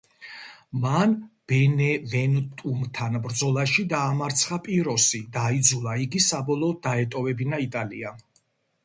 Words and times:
მან 0.83 1.11
ბენევენტუმთან 1.51 3.17
ბრძოლაში 3.25 3.85
დაამარცხა 3.91 4.57
პიროსი 4.69 5.21
და 5.37 5.45
აიძულა 5.51 5.95
იგი 6.07 6.23
საბოლოოდ 6.29 6.81
დაეტოვებინა 6.89 7.61
იტალია. 7.67 8.15